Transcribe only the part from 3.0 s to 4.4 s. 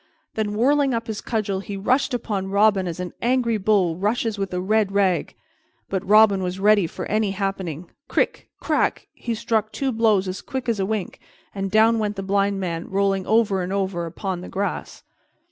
angry bull rushes